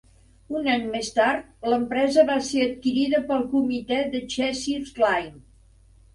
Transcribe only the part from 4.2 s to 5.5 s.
Cheshire Lines.